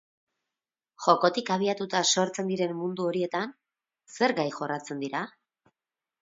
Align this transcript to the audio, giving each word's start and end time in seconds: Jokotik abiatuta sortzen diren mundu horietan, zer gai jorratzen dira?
Jokotik 1.07 1.51
abiatuta 1.55 2.01
sortzen 2.13 2.49
diren 2.53 2.73
mundu 2.79 3.05
horietan, 3.11 3.53
zer 4.17 4.35
gai 4.41 4.49
jorratzen 4.57 5.05
dira? 5.07 5.23